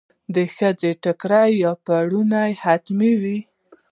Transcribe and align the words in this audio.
د 0.35 0.37
ښځو 0.55 0.89
ټیکری 1.03 1.51
یا 1.63 1.71
پړونی 1.85 2.51
حتمي 2.63 3.13
وي. 3.21 3.39